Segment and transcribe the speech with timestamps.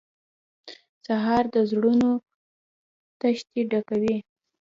[1.05, 2.11] سهار د زړونو
[3.19, 4.17] تشې ډکوي.